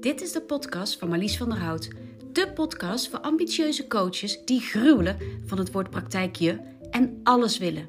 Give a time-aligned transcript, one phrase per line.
[0.00, 1.88] Dit is de podcast van Marlies van der Hout.
[2.32, 5.16] De podcast voor ambitieuze coaches die gruwelen
[5.46, 7.88] van het woord praktijkje en alles willen.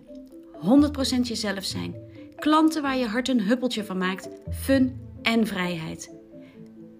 [1.17, 1.95] 100% jezelf zijn.
[2.35, 6.15] Klanten waar je hart een huppeltje van maakt, fun en vrijheid.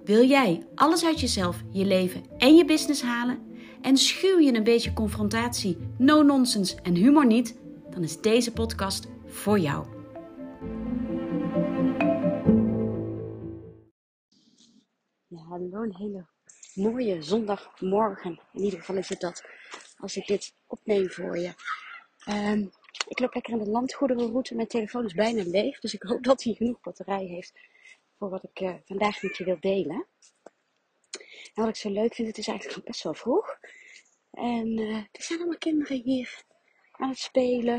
[0.04, 3.39] Wil jij alles uit jezelf, je leven en je business halen?
[3.82, 7.60] En schuw je een beetje confrontatie, no-nonsense en humor niet?
[7.89, 9.99] Dan is deze podcast voor jou.
[15.29, 16.25] Ja, hallo, een hele
[16.74, 18.39] mooie zondagmorgen.
[18.54, 19.43] In ieder geval is het dat
[19.97, 21.54] als ik dit opneem voor je.
[22.25, 22.68] Ehm,
[23.07, 24.56] ik loop lekker in de landgoederenroute.
[24.56, 27.60] Mijn telefoon is bijna leeg, dus ik hoop dat hij genoeg batterij heeft
[28.18, 30.06] voor wat ik eh, vandaag met je wil delen.
[31.54, 33.59] En wat ik zo leuk vind, het is eigenlijk best wel vroeg.
[34.31, 36.44] En uh, er zijn allemaal kinderen hier
[36.92, 37.78] aan het spelen.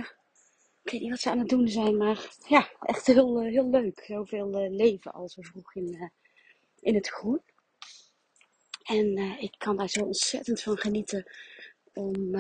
[0.83, 3.71] Ik weet niet wat ze aan het doen zijn, maar ja, echt heel, uh, heel
[3.71, 4.05] leuk.
[4.07, 6.11] Zoveel leven al zo vroeg in,
[6.81, 7.43] in het groen.
[8.83, 11.27] En ik kan daar zo ontzettend van genieten
[11.93, 12.37] om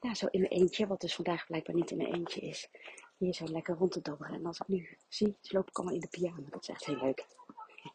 [0.00, 2.68] ja, zo in mijn eentje, wat dus vandaag blijkbaar niet in mijn eentje is,
[3.16, 4.34] hier zo lekker rond te dobberen.
[4.34, 6.50] En als ik nu zie, ze lopen allemaal in de pyjama.
[6.50, 7.26] Dat is echt heel leuk.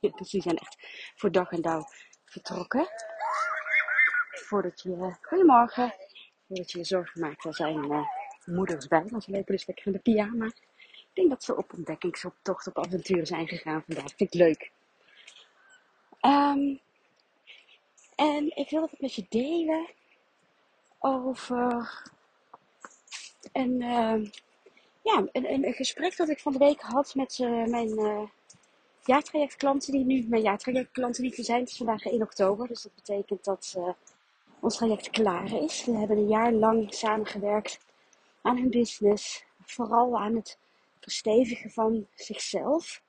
[0.18, 0.76] dus die zijn echt
[1.16, 1.84] voor dag en dauw
[2.26, 2.88] vertrokken.
[4.32, 5.94] Voordat je, goedemorgen,
[6.48, 8.08] voordat je je zorgen maakt, daar zijn
[8.46, 9.06] moeders bij.
[9.06, 10.46] Want ze lopen dus lekker in de pyjama.
[10.46, 14.14] Ik denk dat ze op ontdekkingsoptocht, op avonturen zijn gegaan vandaag.
[14.16, 14.72] Vind ik leuk.
[16.26, 16.80] Um,
[18.16, 19.88] en ik wil het met je delen
[21.00, 21.90] over
[23.52, 24.30] een, uh,
[25.02, 28.22] ja, een, een, gesprek dat ik van de week had met uh, mijn uh,
[29.06, 31.60] jaartrajectklanten, die nu mijn jaartrajectklanten niet meer zijn.
[31.60, 33.78] Het is vandaag 1 oktober, dus dat betekent dat
[34.60, 35.86] ons traject klaar is.
[35.86, 37.80] We hebben een jaar lang samengewerkt
[38.42, 40.58] aan hun business, vooral aan het
[41.00, 43.03] verstevigen van zichzelf.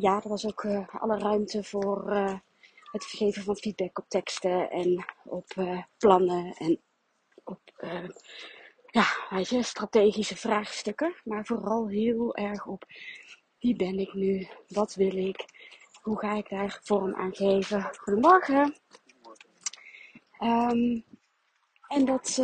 [0.00, 0.64] Ja, er was ook
[1.00, 2.10] alle ruimte voor
[2.92, 5.46] het geven van feedback op teksten en op
[5.98, 6.80] plannen en
[7.44, 7.60] op
[8.90, 11.14] ja, weet je, strategische vraagstukken.
[11.24, 12.84] Maar vooral heel erg op
[13.58, 14.48] wie ben ik nu?
[14.68, 15.44] Wat wil ik?
[16.02, 17.90] Hoe ga ik daar vorm aan geven?
[17.96, 18.74] Goedemorgen.
[20.40, 21.04] Um,
[21.88, 22.34] en dat,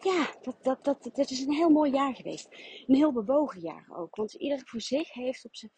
[0.00, 2.48] ja, dat, dat, dat, dat is een heel mooi jaar geweest.
[2.86, 4.16] Een heel bewogen jaar ook.
[4.16, 5.72] Want ieder voor zich heeft op zijn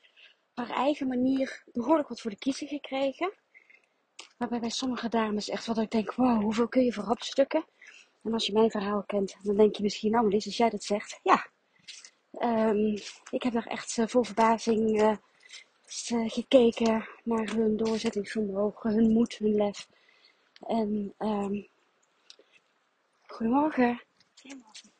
[0.56, 3.32] haar eigen manier behoorlijk wat voor de kiezer gekregen.
[4.36, 7.64] Waarbij bij sommige dames echt wat ik denk, wow, hoeveel kun je voor hapstukken?
[8.22, 10.84] En als je mijn verhaal kent, dan denk je misschien, nou Lies, als jij dat
[10.84, 11.46] zegt, ja.
[12.38, 12.94] Um,
[13.30, 15.16] ik heb daar echt uh, vol verbazing uh,
[16.30, 19.88] gekeken naar hun doorzettingsvermogen, hun moed, hun lef.
[20.66, 21.68] En um,
[23.26, 24.02] goedemorgen.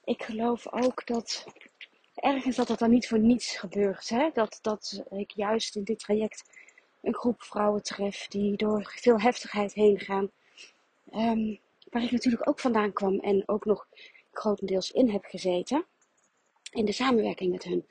[0.05, 1.47] Ik geloof ook dat
[2.17, 4.09] ergens dat dat dan niet voor niets gebeurt.
[4.09, 4.31] Hè?
[4.33, 6.45] Dat, dat ik juist in dit traject
[7.03, 10.31] een groep vrouwen tref die door veel heftigheid heen gaan.
[11.13, 11.61] Um,
[11.91, 13.89] waar ik natuurlijk ook vandaan kwam en ook nog
[14.33, 15.87] grotendeels in heb gezeten.
[16.71, 17.87] In de samenwerking met hun.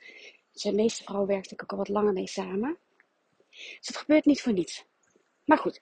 [0.52, 2.78] Zijn meeste vrouwen werkte ik ook al wat langer mee samen.
[3.50, 4.84] Dus het gebeurt niet voor niets.
[5.44, 5.80] Maar goed,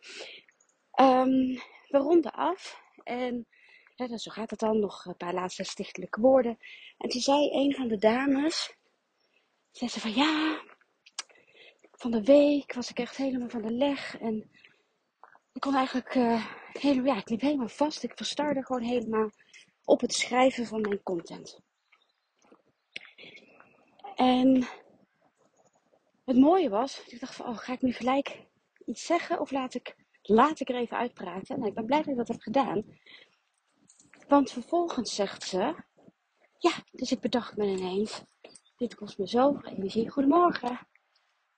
[1.01, 2.83] um, we ronden af.
[3.05, 3.47] En
[3.95, 4.79] ja, zo gaat het dan.
[4.79, 6.59] Nog een paar laatste stichtelijke woorden.
[6.99, 8.77] En toen zei een van de dames,
[9.71, 10.63] zei ze van ja,
[11.93, 14.19] van de week was ik echt helemaal van de leg.
[14.19, 14.51] En
[15.53, 16.47] ik kon eigenlijk uh,
[17.05, 18.03] ja, ik liep helemaal vast.
[18.03, 19.31] Ik verstarde gewoon helemaal
[19.85, 21.61] op het schrijven van mijn content.
[24.15, 24.69] En
[26.25, 28.47] het mooie was, ik dacht van, oh, ga ik nu gelijk
[28.87, 31.57] iets zeggen of laat ik, laat ik er even uitpraten?
[31.57, 32.85] Nou, ik ben blij dat ik dat heb gedaan.
[34.29, 35.75] Want vervolgens zegt ze,
[36.59, 38.23] ja, dus ik bedacht me ineens,
[38.77, 40.11] dit kost me zoveel energie.
[40.11, 40.87] Goedemorgen.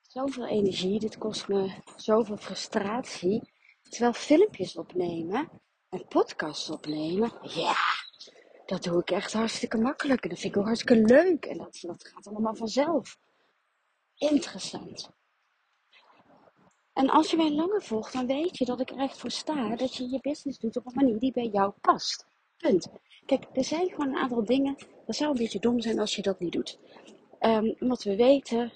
[0.01, 3.51] Zoveel energie, dit kost me zoveel frustratie.
[3.83, 5.51] Terwijl filmpjes opnemen
[5.89, 7.77] en podcasts opnemen, ja,
[8.67, 10.23] dat doe ik echt hartstikke makkelijk.
[10.23, 11.45] En dat vind ik ook hartstikke leuk.
[11.45, 13.19] En dat, dat gaat allemaal vanzelf.
[14.15, 15.11] Interessant.
[16.93, 19.77] En als je mij langer volgt, dan weet je dat ik er echt voor sta
[19.77, 22.27] dat je je business doet op een manier die bij jou past.
[22.57, 22.89] Punt.
[23.27, 24.77] Kijk, er zijn gewoon een aantal dingen.
[25.07, 26.79] Dat zou een beetje dom zijn als je dat niet doet.
[27.41, 28.73] Um, omdat we weten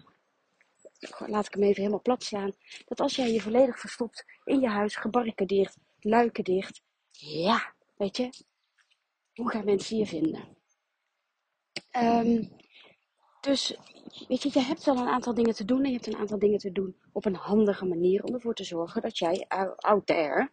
[1.27, 2.53] laat ik hem even helemaal plat slaan.
[2.87, 6.83] Dat als jij je volledig verstopt in je huis, gebarricadeerd, luiken dicht.
[7.11, 8.31] Ja, weet je,
[9.35, 10.59] hoe gaan mensen je vinden?
[11.97, 12.49] Um,
[13.41, 13.77] dus,
[14.29, 16.39] weet je, je hebt wel een aantal dingen te doen en je hebt een aantal
[16.39, 19.45] dingen te doen op een handige manier om ervoor te zorgen dat jij
[19.77, 20.51] out there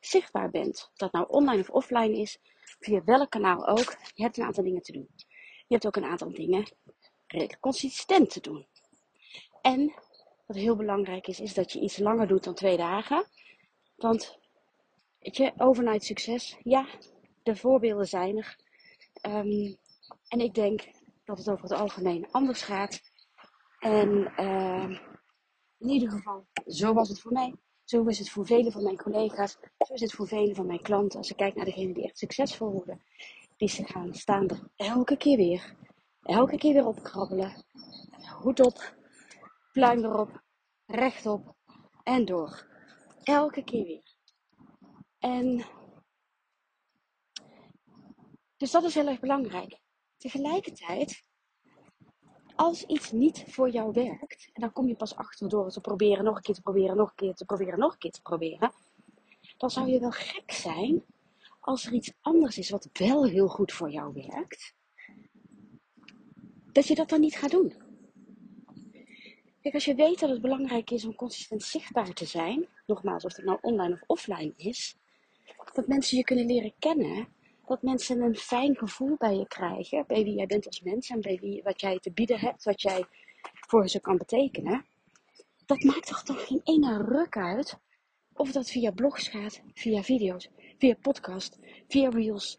[0.00, 0.88] zichtbaar bent.
[0.90, 2.38] Of dat nou online of offline is,
[2.84, 5.08] via welk kanaal ook, je hebt een aantal dingen te doen.
[5.66, 6.66] Je hebt ook een aantal dingen
[7.26, 8.66] redelijk consistent te doen.
[9.60, 9.94] En
[10.46, 13.26] wat heel belangrijk is, is dat je iets langer doet dan twee dagen.
[13.96, 14.38] Want,
[15.18, 16.86] weet je, overnight succes, ja,
[17.42, 18.56] de voorbeelden zijn er.
[19.12, 19.74] Ehm,
[20.28, 20.90] en ik denk
[21.24, 23.00] dat het over het algemeen anders gaat.
[23.78, 24.98] En uh,
[25.78, 27.54] in ieder geval, zo was het voor mij.
[27.84, 29.58] Zo is het voor vele van mijn collega's.
[29.78, 31.18] Zo is het voor vele van mijn klanten.
[31.18, 33.02] Als ik kijk naar degenen die echt succesvol worden.
[33.56, 35.76] Die ze gaan staan er elke keer weer.
[36.22, 37.64] Elke keer weer opkrabbelen.
[38.40, 38.94] Hoed op.
[39.72, 40.42] Pluim erop.
[40.86, 41.54] Rechtop.
[42.02, 42.66] En door.
[43.22, 44.14] Elke keer weer.
[45.18, 45.64] En
[48.56, 49.78] dus dat is heel erg belangrijk.
[50.16, 51.24] Tegelijkertijd,
[52.56, 56.24] als iets niet voor jou werkt, en dan kom je pas achter door te proberen,
[56.24, 58.72] nog een keer te proberen, nog een keer te proberen, nog een keer te proberen,
[59.56, 61.04] dan zou je wel gek zijn
[61.60, 64.74] als er iets anders is wat wel heel goed voor jou werkt,
[66.72, 67.74] dat je dat dan niet gaat doen.
[69.60, 73.36] Kijk, als je weet dat het belangrijk is om consistent zichtbaar te zijn, nogmaals, of
[73.36, 74.96] het nou online of offline is,
[75.72, 77.28] dat mensen je kunnen leren kennen,
[77.72, 81.20] dat mensen een fijn gevoel bij je krijgen, bij wie jij bent als mens en
[81.20, 83.04] bij wie, wat jij te bieden hebt, wat jij
[83.68, 84.84] voor ze kan betekenen.
[85.66, 87.78] Dat maakt toch toch geen ene ruk uit
[88.34, 90.48] of dat via blogs gaat, via video's,
[90.78, 91.58] via podcast,
[91.88, 92.54] via reels,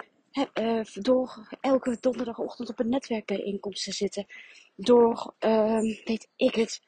[0.54, 4.26] uh, door elke donderdagochtend op een netwerkbijeenkomst te zitten,
[4.76, 6.82] door, uh, weet ik het,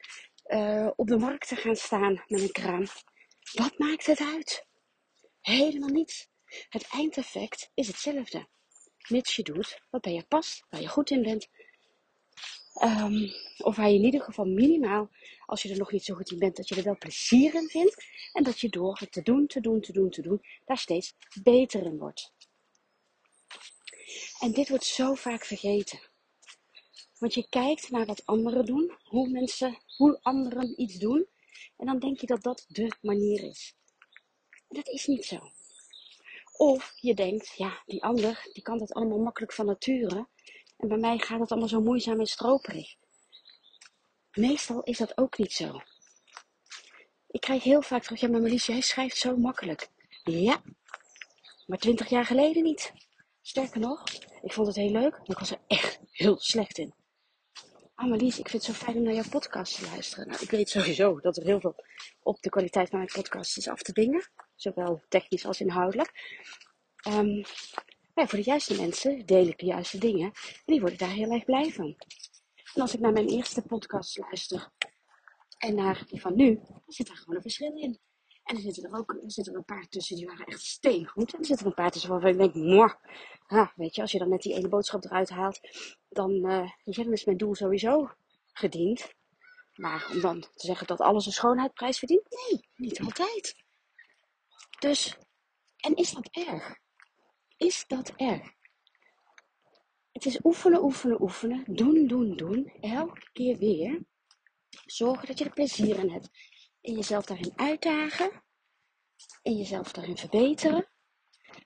[0.47, 2.85] uh, op de markt te gaan staan met een kraam.
[3.53, 4.65] Wat maakt het uit?
[5.41, 6.33] Helemaal niets.
[6.69, 8.47] Het eindeffect is hetzelfde.
[9.07, 11.47] Mits je doet wat bij je past, waar je goed in bent.
[12.83, 15.09] Um, of waar je in ieder geval minimaal,
[15.45, 17.69] als je er nog niet zo goed in bent, dat je er wel plezier in
[17.69, 18.05] vindt.
[18.33, 21.15] En dat je door het te doen, te doen, te doen, te doen, daar steeds
[21.43, 22.33] beter in wordt.
[24.39, 25.99] En dit wordt zo vaak vergeten.
[27.17, 31.27] Want je kijkt naar wat anderen doen, hoe mensen, hoe anderen iets doen.
[31.77, 33.75] En dan denk je dat dat de manier is.
[34.67, 35.51] En dat is niet zo.
[36.57, 40.27] Of je denkt, ja, die ander, die kan dat allemaal makkelijk van nature.
[40.77, 42.95] En bij mij gaat het allemaal zo moeizaam en stroperig.
[44.31, 45.81] Meestal is dat ook niet zo.
[47.27, 49.89] Ik krijg heel vaak terug, ja, maar Marlies, jij schrijft zo makkelijk.
[50.23, 50.61] Ja,
[51.65, 52.93] maar twintig jaar geleden niet.
[53.41, 54.03] Sterker nog,
[54.41, 56.93] ik vond het heel leuk, maar ik was er echt heel slecht in.
[57.95, 60.27] Ah, Marlies, ik vind het zo fijn om naar jouw podcast te luisteren.
[60.27, 61.75] Nou, ik weet sowieso dat er heel veel
[62.23, 64.29] op de kwaliteit van mijn podcast is af te dingen.
[64.55, 66.11] Zowel technisch als inhoudelijk.
[67.07, 67.43] Um,
[68.13, 70.25] ja, voor de juiste mensen deel ik de juiste dingen.
[70.25, 71.95] En die worden daar heel erg blij van.
[72.73, 74.69] En als ik naar mijn eerste podcast luister
[75.57, 77.99] en naar die van nu, dan zit er gewoon een verschil in.
[78.43, 81.33] En er zitten er ook er zitten er een paar tussen die waren echt steengoed.
[81.33, 82.93] En er zitten er een paar tussen waarvan ik denk, moh,
[83.75, 85.59] weet je, als je dan net die ene boodschap eruit haalt,
[86.09, 88.11] dan, uh, dan is mijn doel sowieso
[88.53, 89.13] gediend.
[89.73, 92.49] Maar om dan te zeggen dat alles een schoonheidprijs verdient?
[92.49, 93.64] Nee, niet altijd.
[94.79, 95.17] Dus,
[95.77, 96.77] en is dat erg?
[97.57, 98.53] Is dat erg?
[100.11, 101.63] Het is oefenen, oefenen, oefenen.
[101.67, 102.73] Doen, doen, doen.
[102.81, 104.03] Elke keer weer.
[104.85, 106.29] Zorgen dat je er plezier in hebt.
[106.81, 108.43] En jezelf daarin uitdagen.
[109.41, 110.87] En jezelf daarin verbeteren.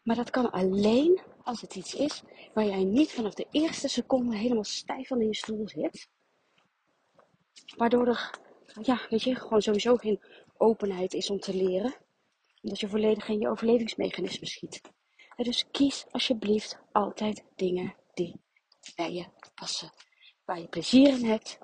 [0.04, 2.24] Maar dat kan alleen als het iets is
[2.54, 6.10] waar jij niet vanaf de eerste seconde helemaal stijf van in je stoel zit.
[7.78, 8.40] Waardoor er,
[8.82, 10.24] ja, weet je, gewoon sowieso geen
[10.58, 11.96] openheid is om te leren.
[12.62, 14.82] Omdat je volledig in je overlevingsmechanisme schiet.
[15.36, 18.42] Dus kies alsjeblieft altijd dingen die
[18.96, 19.26] bij je
[19.56, 19.92] passen.
[20.46, 21.58] Waar je plezier in hebt.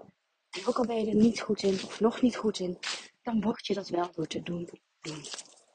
[0.50, 2.78] En ook al ben je er niet goed in of nog niet goed in,
[3.24, 4.70] dan word je dat wel door te doen,
[5.02, 5.24] doen,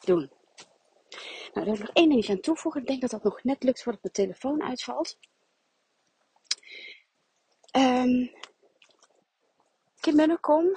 [0.05, 0.31] doen.
[1.53, 2.81] Nou, daar wil ik nog één dingetje aan toevoegen.
[2.81, 5.19] Ik denk dat dat nog net lukt voordat de telefoon uitvalt.
[7.77, 8.31] Um,
[10.01, 10.77] Kim Munnekom,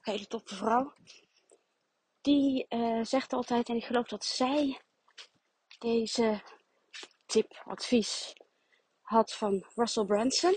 [0.00, 0.92] hele toffe vrouw,
[2.22, 4.80] die uh, zegt altijd, en ik geloof dat zij
[5.78, 6.42] deze
[7.26, 8.32] tip, advies
[9.00, 10.56] had van Russell Branson,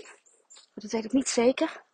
[0.74, 1.84] dat weet ik niet zeker.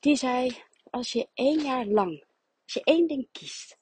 [0.00, 2.24] Die zei, als je één jaar lang,
[2.64, 3.78] als je één ding kiest,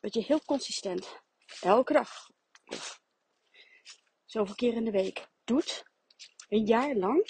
[0.00, 1.20] dat je heel consistent
[1.60, 2.30] elke dag
[2.64, 3.00] of
[4.24, 5.84] zoveel keer in de week doet,
[6.48, 7.28] een jaar lang,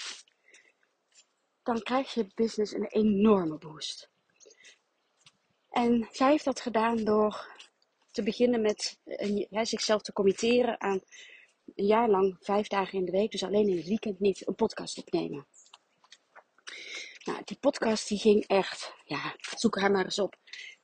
[1.63, 4.09] dan krijg je business een enorme boost.
[5.77, 7.47] En zij heeft dat gedaan door
[8.11, 8.99] te beginnen met
[9.49, 11.01] ja, zichzelf te committeren aan
[11.75, 14.55] een jaar lang, vijf dagen in de week, dus alleen in het weekend niet, een
[14.55, 15.47] podcast opnemen.
[17.23, 20.35] Nou, die podcast die ging echt, ja, zoek haar maar eens op.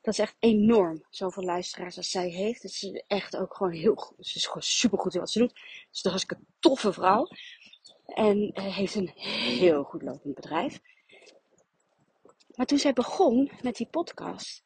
[0.02, 2.64] Dat is echt enorm, zoveel luisteraars als zij heeft.
[2.64, 4.28] Het is echt ook gewoon heel goed.
[4.28, 5.60] Ze is gewoon super goed in wat ze doet.
[5.92, 7.28] Ze is een toffe vrouw.
[8.06, 10.80] En uh, heeft een heel goed lopend bedrijf.
[12.56, 14.64] Maar toen zij begon met die podcast,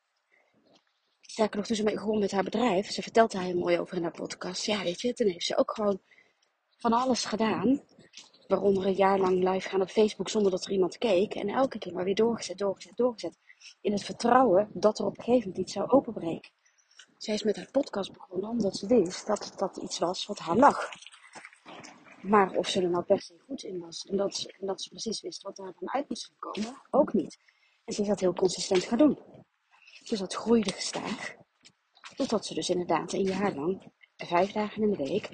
[1.37, 4.03] sterker nog, toen ze begon met haar bedrijf, ze vertelt daar heel mooi over in
[4.03, 4.65] haar podcast.
[4.65, 5.99] Ja, weet je, toen heeft ze ook gewoon
[6.77, 7.81] van alles gedaan.
[8.47, 11.35] Waaronder een jaar lang live gaan op Facebook zonder dat er iemand keek.
[11.35, 13.37] En elke keer maar weer doorgezet, doorgezet, doorgezet.
[13.81, 16.51] In het vertrouwen dat er op een gegeven moment iets zou openbreken.
[17.17, 20.57] Zij is met haar podcast begonnen omdat ze wist dat dat iets was wat haar
[20.57, 20.89] lag.
[22.21, 24.81] Maar of ze er nou per se goed in was en dat, ze, en dat
[24.81, 27.37] ze precies wist wat daar dan uit moest komen, ook niet.
[27.85, 29.17] En ze is dat heel consistent gaan doen.
[30.09, 31.35] Dus dat groeide gestaag.
[32.15, 35.29] Totdat ze dus inderdaad een jaar lang, vijf dagen in de week,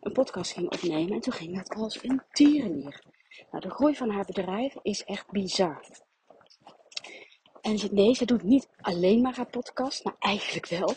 [0.00, 1.12] een podcast ging opnemen.
[1.12, 3.04] En toen ging het als een tierenlier.
[3.50, 5.86] Nou, de groei van haar bedrijf is echt bizar.
[7.60, 10.94] En nee, ze doet niet alleen maar haar podcast, maar eigenlijk wel.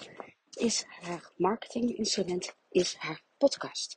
[0.49, 3.95] Is haar marketinginstrument is haar podcast.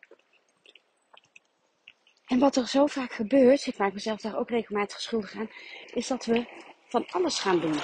[2.27, 5.51] En wat er zo vaak gebeurt, ik maak mezelf daar ook regelmatig schuldig aan,
[5.95, 6.47] is dat we
[6.89, 7.81] van alles gaan doen.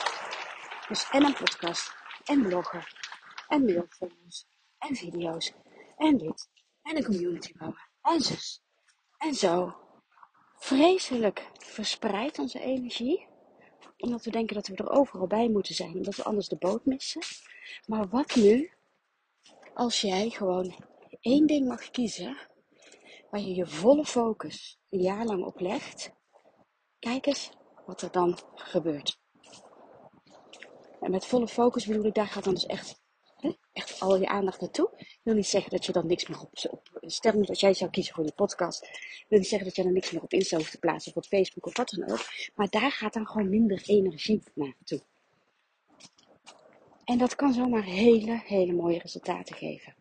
[0.88, 1.92] Dus en een podcast,
[2.24, 2.86] en bloggen,
[3.48, 4.46] en mailfolders,
[4.78, 5.52] en video's,
[5.96, 6.48] en dit,
[6.82, 8.62] en een community bouwen, en zus,
[9.18, 9.76] en zo.
[10.56, 13.26] Vreselijk verspreidt onze energie,
[13.96, 16.84] omdat we denken dat we er overal bij moeten zijn, omdat we anders de boot
[16.84, 17.22] missen.
[17.86, 18.72] Maar wat nu,
[19.74, 20.74] als jij gewoon
[21.20, 22.36] één ding mag kiezen,
[23.30, 26.12] waar je je volle focus een jaar lang op legt,
[26.98, 27.50] kijk eens
[27.86, 29.18] wat er dan gebeurt.
[31.00, 33.00] En met volle focus bedoel ik, daar gaat dan dus echt,
[33.36, 34.90] hè, echt al je aandacht naartoe.
[34.96, 37.90] Ik wil niet zeggen dat je dan niks meer op, op stel dat jij zou
[37.90, 38.82] kiezen voor je podcast.
[38.82, 41.16] Ik wil niet zeggen dat je dan niks meer op Insta hoeft te plaatsen of
[41.16, 42.24] op Facebook of wat dan ook.
[42.54, 45.02] Maar daar gaat dan gewoon minder energie naartoe.
[47.04, 49.94] En dat kan zomaar hele, hele mooie resultaten geven.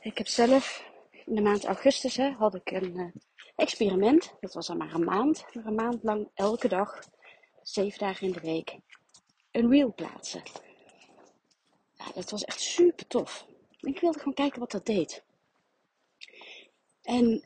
[0.00, 0.90] Ik heb zelf
[1.24, 3.10] in de maand augustus hè, had ik een uh,
[3.56, 4.34] experiment.
[4.40, 5.44] Dat was al maar een maand.
[5.52, 6.98] Maar een maand lang elke dag,
[7.62, 8.78] zeven dagen in de week,
[9.56, 10.42] een reel plaatsen.
[11.92, 13.46] Ja, dat was echt super tof.
[13.80, 15.24] Ik wilde gewoon kijken wat dat deed.
[17.02, 17.44] En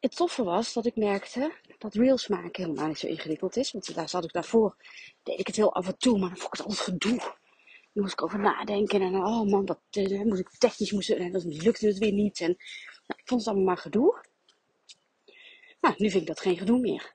[0.00, 3.72] het toffe was dat ik merkte dat reels maken helemaal niet zo ingewikkeld is.
[3.72, 4.76] Want daar zat ik daarvoor,
[5.22, 7.18] deed ik het heel af en toe, maar dan vond ik het altijd gedoe.
[7.92, 11.32] Dan moest ik over nadenken en oh man, dat uh, moest ik technisch, moest, en
[11.32, 12.40] dat lukte het weer niet.
[12.40, 12.56] En
[13.06, 14.24] nou, ik vond het allemaal maar gedoe.
[15.80, 17.12] Nou, nu vind ik dat geen gedoe meer.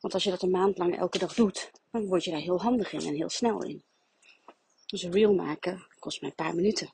[0.00, 2.60] Want als je dat een maand lang elke dag doet, dan word je daar heel
[2.60, 3.82] handig in en heel snel in.
[4.86, 6.92] Dus een reel maken kost mij een paar minuten.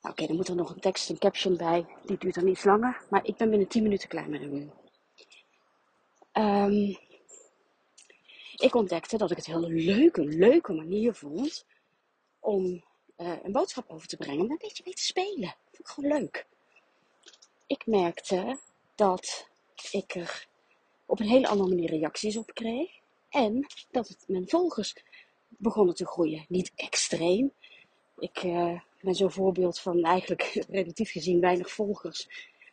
[0.00, 1.86] Nou, Oké, dan moet er nog een tekst, een caption bij.
[2.04, 3.02] Die duurt dan iets langer.
[3.10, 4.74] Maar ik ben binnen 10 minuten klaar met een reel.
[6.32, 6.98] Um,
[8.56, 11.66] ik ontdekte dat ik het heel leuke, leuke manier vond
[12.38, 12.84] om
[13.16, 14.44] uh, een boodschap over te brengen.
[14.44, 15.54] Om een beetje mee te spelen.
[15.64, 16.46] Vond ik gewoon leuk.
[17.66, 18.58] Ik merkte
[18.94, 19.48] dat
[19.90, 20.47] ik er
[21.08, 22.90] op een hele andere manier reacties op kreeg.
[23.28, 24.94] En dat het, mijn volgers
[25.48, 26.44] begonnen te groeien.
[26.48, 27.52] Niet extreem.
[28.18, 32.28] Ik uh, ben zo'n voorbeeld van eigenlijk relatief gezien weinig volgers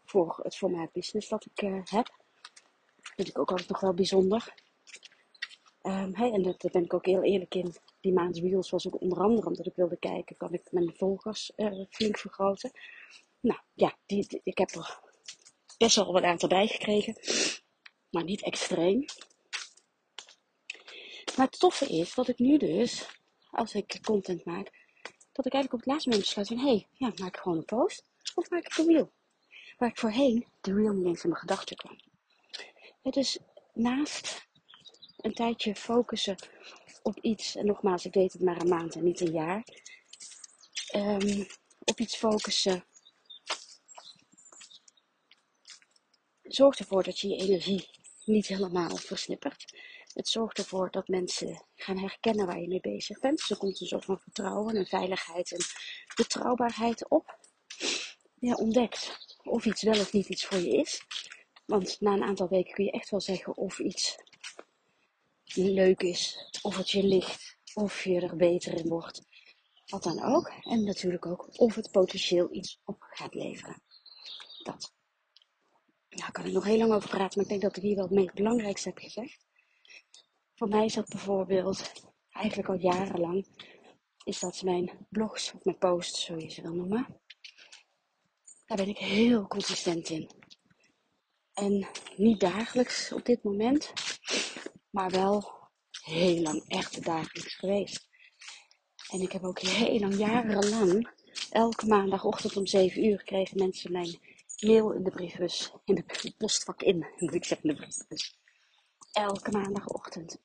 [0.06, 2.06] voor het formaat business dat ik uh, heb.
[2.96, 4.54] Dat vind ik ook altijd nog wel bijzonder.
[5.82, 7.76] Hey, en daar ben ik ook heel eerlijk in.
[8.02, 11.52] Die maand Reels was ook onder andere omdat ik wilde kijken, kan ik mijn volgers
[11.58, 12.72] uh, flink vergroten.
[13.40, 15.00] Nou ja, die, ik heb er
[15.78, 17.16] best wel wat aantal bij gekregen,
[18.16, 19.06] maar niet extreem.
[21.36, 23.06] Maar het toffe is dat ik nu dus,
[23.52, 24.72] als ik content maak,
[25.32, 27.58] dat ik eigenlijk op het laatste moment besluit van, hé, hey, ja, maak ik gewoon
[27.58, 28.06] een post
[28.36, 29.12] of maak ik een reel?
[29.78, 32.00] Waar ik voorheen de reel niet eens in mijn gedachten kwam.
[33.02, 33.38] Ja, dus
[33.74, 34.48] naast
[35.18, 36.36] een tijdje focussen
[37.04, 39.64] op iets, en nogmaals, ik deed het maar een maand en niet een jaar,
[40.96, 41.48] um,
[41.80, 42.86] op iets focussen
[46.44, 47.90] zorgt ervoor dat je je energie
[48.26, 49.66] niet helemaal versnippert.
[50.14, 53.38] Het zorgt ervoor dat mensen gaan herkennen waar je mee bezig bent.
[53.38, 55.62] Dus er komt een soort van vertrouwen en veiligheid en
[56.16, 57.40] betrouwbaarheid op.
[58.40, 61.02] Je ontdekt of iets wel of niet iets voor je is.
[61.66, 64.18] Want na een aantal weken kun je echt wel zeggen of iets
[65.54, 69.22] leuk is, of het je ligt, of je er beter in wordt.
[69.86, 70.48] Wat dan ook.
[70.62, 73.82] En natuurlijk ook of het potentieel iets op gaat leveren.
[74.64, 74.95] Dat.
[76.16, 77.96] Ja, daar kan ik nog heel lang over praten, maar ik denk dat ik hier
[77.96, 79.46] wel het meest belangrijkste heb gezegd.
[80.56, 81.92] Voor mij is dat bijvoorbeeld,
[82.30, 83.48] eigenlijk al jarenlang,
[84.24, 87.22] is dat mijn blogs of mijn posts, zo je ze wil noemen.
[88.66, 90.30] Daar ben ik heel consistent in.
[91.54, 93.94] En niet dagelijks op dit moment,
[94.90, 95.54] maar wel
[95.90, 98.08] heel lang echt dagelijks geweest.
[99.10, 101.10] En ik heb ook heel lang, jarenlang,
[101.50, 106.82] elke maandagochtend om 7 uur kregen mensen mijn mail in de briefbus, in de postvak
[106.82, 108.40] in, moet ik zeggen, in de briefbus.
[109.12, 110.38] elke maandagochtend.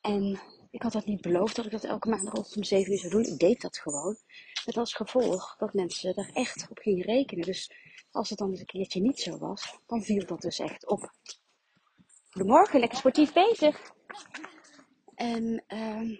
[0.00, 3.12] En ik had dat niet beloofd dat ik dat elke maandagochtend om 7 uur zou
[3.12, 3.24] doen.
[3.24, 4.16] Ik deed dat gewoon.
[4.66, 7.44] Met als gevolg dat mensen er echt op gingen rekenen.
[7.44, 7.72] Dus
[8.10, 11.12] als het dan eens een keertje niet zo was, dan viel dat dus echt op.
[12.30, 13.92] Goedemorgen, lekker sportief bezig.
[15.14, 16.18] En uh,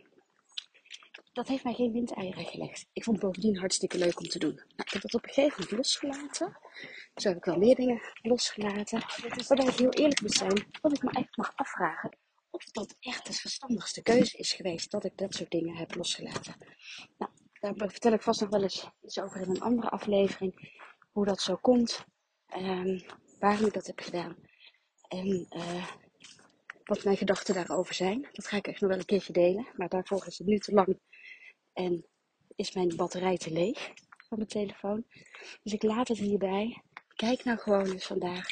[1.32, 2.86] dat heeft mij geen windeieren gelegd.
[2.92, 4.54] Ik vond het bovendien hartstikke leuk om te doen.
[4.54, 6.58] Nou, ik heb dat op een gegeven moment losgelaten.
[7.14, 9.02] Zo heb ik wel meer dingen losgelaten.
[9.48, 12.18] Waarbij ik heel eerlijk moet zijn, dat ik me echt mag afvragen
[12.50, 16.54] of dat echt de verstandigste keuze is geweest dat ik dat soort dingen heb losgelaten.
[17.18, 20.80] Nou, daar vertel ik vast nog wel eens iets over in een andere aflevering.
[21.12, 22.04] Hoe dat zo komt.
[22.56, 23.02] Um,
[23.38, 24.36] waarom ik dat heb gedaan.
[25.08, 25.86] En uh,
[26.84, 28.28] wat mijn gedachten daarover zijn.
[28.32, 29.66] Dat ga ik echt nog wel een keertje delen.
[29.76, 30.98] Maar daarvoor is het nu te lang.
[31.72, 32.06] En
[32.56, 33.92] is mijn batterij te leeg
[34.28, 35.04] van mijn telefoon.
[35.62, 36.82] Dus ik laat het hierbij.
[37.14, 38.46] Kijk nou gewoon eens vandaag.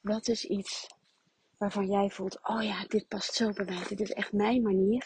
[0.00, 0.86] Wat is iets
[1.58, 3.84] waarvan jij voelt, oh ja, dit past zo bij mij.
[3.88, 5.04] Dit is echt mijn manier.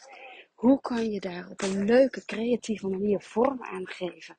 [0.54, 4.36] Hoe kan je daar op een leuke, creatieve manier vorm aan geven?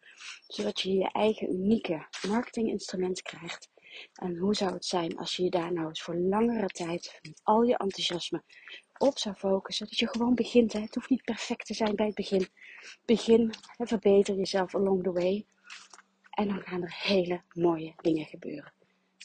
[0.48, 3.70] Zodat je je eigen unieke marketinginstrument krijgt.
[4.14, 7.42] En hoe zou het zijn als je je daar nou eens voor langere tijd met
[7.44, 8.44] al je enthousiasme
[8.98, 9.88] op zou focussen?
[9.88, 10.74] Dat je gewoon begint.
[10.74, 10.80] Hè?
[10.80, 12.48] Het hoeft niet perfect te zijn bij het begin.
[13.06, 15.46] Begin en verbeter jezelf along the way.
[16.40, 18.74] En dan gaan er hele mooie dingen gebeuren.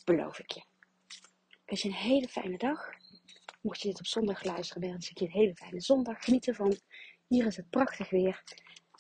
[0.04, 0.62] Beloof ik je.
[1.64, 2.90] Wens je een hele fijne dag.
[3.60, 6.24] Mocht je dit op zondag luisteren, wens ik je een hele fijne zondag.
[6.24, 6.76] Geniet ervan.
[7.26, 8.42] Hier is het prachtig weer.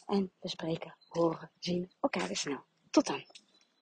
[0.06, 2.64] En we spreken, horen, zien elkaar weer snel.
[2.90, 3.24] Tot dan.